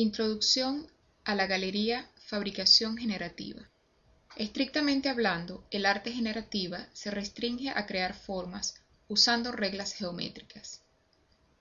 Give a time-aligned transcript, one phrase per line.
[0.00, 0.86] Introducción
[1.24, 3.68] a la galería Fabricación generativa.
[4.36, 8.76] Estrictamente hablando, el arte generativa se restringe a crear formas
[9.08, 10.82] usando reglas geométricas.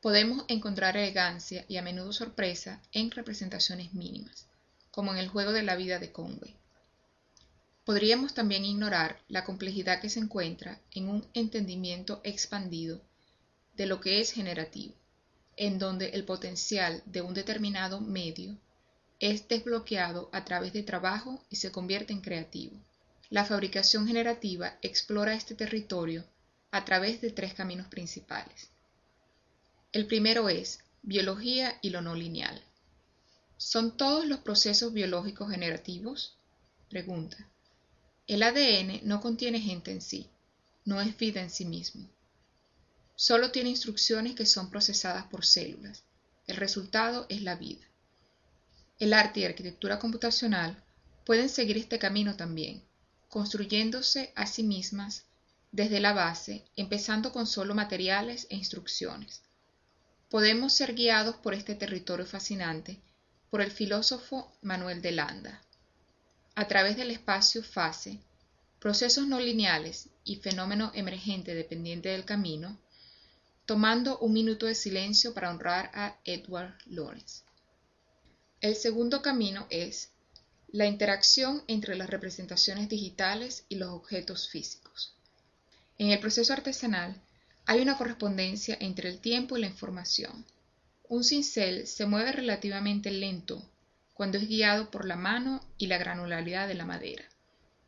[0.02, 4.46] Podemos encontrar elegancia y a menudo sorpresa en representaciones mínimas,
[4.92, 6.56] como en el juego de la vida de Conway.
[7.86, 13.02] Podríamos también ignorar la complejidad que se encuentra en un entendimiento expandido
[13.74, 14.94] de lo que es generativo
[15.58, 18.56] en donde el potencial de un determinado medio
[19.20, 22.74] es desbloqueado a través de trabajo y se convierte en creativo.
[23.30, 26.24] La fabricación generativa explora este territorio
[26.72, 28.70] a través de tres caminos principales.
[29.92, 32.62] El primero es biología y lo no lineal.
[33.58, 36.36] ¿Son todos los procesos biológicos generativos?
[36.90, 37.38] Pregunta.
[38.28, 40.28] El ADN no contiene gente en sí,
[40.86, 42.08] no es vida en sí mismo.
[43.20, 46.04] Solo tiene instrucciones que son procesadas por células.
[46.46, 47.84] El resultado es la vida.
[49.00, 50.84] El arte y arquitectura computacional
[51.26, 52.84] pueden seguir este camino también,
[53.28, 55.26] construyéndose a sí mismas
[55.72, 59.42] desde la base, empezando con solo materiales e instrucciones.
[60.30, 63.02] Podemos ser guiados por este territorio fascinante
[63.50, 65.64] por el filósofo Manuel de Landa.
[66.54, 68.20] A través del espacio-fase,
[68.80, 72.78] procesos no lineales y fenómeno emergente dependiente del camino,
[73.68, 77.44] tomando un minuto de silencio para honrar a Edward Lawrence.
[78.62, 80.10] El segundo camino es
[80.70, 85.14] la interacción entre las representaciones digitales y los objetos físicos.
[85.98, 87.22] En el proceso artesanal
[87.66, 90.46] hay una correspondencia entre el tiempo y la información.
[91.10, 93.70] Un cincel se mueve relativamente lento
[94.14, 97.26] cuando es guiado por la mano y la granularidad de la madera.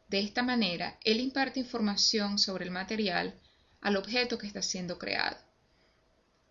[0.09, 3.39] De esta manera, él imparte información sobre el material
[3.79, 5.48] al objeto que está siendo creado.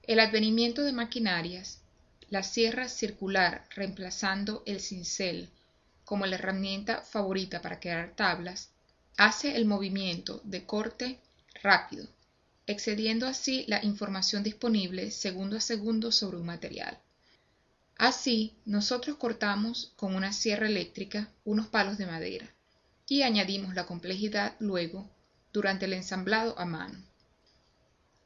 [0.08, 1.82] El advenimiento de maquinarias,
[2.30, 5.50] la sierra circular reemplazando el cincel
[6.06, 8.70] como la herramienta favorita para crear tablas,
[9.18, 11.18] hace el movimiento de corte
[11.62, 12.06] rápido,
[12.66, 16.98] excediendo así la información disponible segundo a segundo sobre un material.
[17.98, 22.48] Así, nosotros cortamos con una sierra eléctrica unos palos de madera
[23.06, 25.06] y añadimos la complejidad luego
[25.52, 27.07] durante el ensamblado a mano.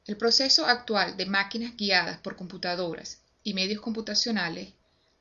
[0.05, 4.73] El proceso actual de máquinas guiadas por computadoras y medios computacionales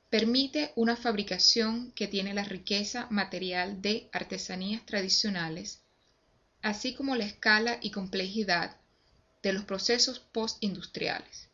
[0.09, 5.81] permite una fabricación que tiene la riqueza material de artesanías tradicionales,
[6.61, 8.75] así como la escala y complejidad
[9.43, 11.47] de los procesos postindustriales.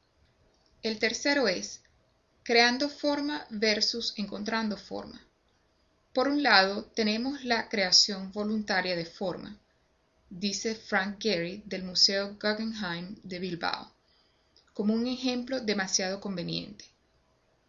[0.82, 1.82] El tercero es
[2.44, 5.22] creando forma versus encontrando forma.
[6.14, 9.60] Por un lado, tenemos la creación voluntaria de forma,
[10.30, 13.92] dice Frank Gehry del Museo Guggenheim de Bilbao,
[14.74, 16.86] como un ejemplo demasiado conveniente,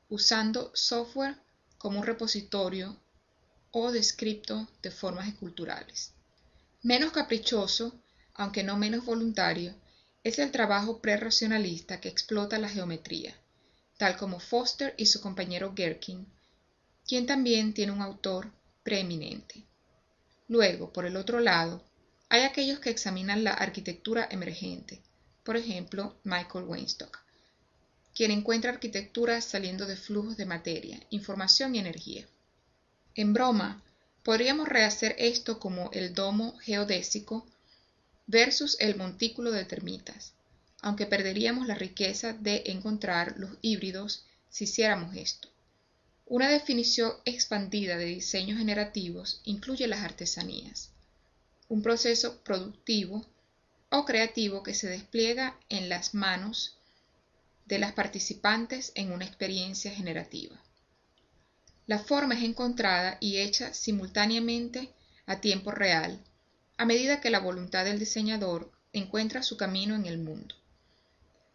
[0.08, 1.36] usando software
[1.78, 2.96] como un repositorio
[3.70, 6.12] o descripto de formas esculturales.
[6.82, 7.94] Menos caprichoso,
[8.34, 9.74] aunque no menos voluntario,
[10.24, 13.34] es el trabajo prerracionalista que explota la geometría,
[13.96, 16.26] tal como Foster y su compañero Gherkin,
[17.06, 18.50] quien también tiene un autor
[18.82, 19.64] preeminente.
[20.48, 21.82] Luego, por el otro lado,
[22.30, 25.00] hay aquellos que examinan la arquitectura emergente,
[25.44, 27.20] por ejemplo, Michael Weinstock,
[28.14, 32.26] quien encuentra arquitectura saliendo de flujos de materia, información y energía.
[33.14, 33.82] En broma,
[34.22, 37.46] podríamos rehacer esto como el domo geodésico
[38.26, 40.34] versus el montículo de termitas,
[40.82, 45.48] aunque perderíamos la riqueza de encontrar los híbridos si hiciéramos esto.
[46.26, 50.90] Una definición expandida de diseños generativos incluye las artesanías
[51.68, 53.26] un proceso productivo
[53.90, 56.78] o creativo que se despliega en las manos
[57.66, 60.56] de las participantes en una experiencia generativa.
[61.86, 64.92] La forma es encontrada y hecha simultáneamente
[65.26, 66.22] a tiempo real,
[66.76, 70.54] a medida que la voluntad del diseñador encuentra su camino en el mundo.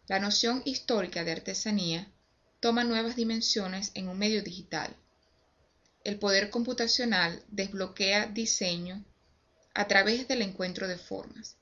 [0.06, 2.08] La noción histórica de artesanía
[2.60, 4.94] toma nuevas dimensiones en un medio digital.
[6.04, 9.04] El poder computacional desbloquea diseño
[9.74, 11.56] a través del encuentro de formas,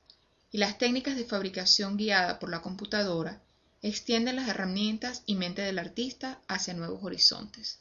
[0.50, 3.40] y las técnicas de fabricación guiada por la computadora
[3.80, 7.80] extienden las herramientas y mente del artista hacia nuevos horizontes.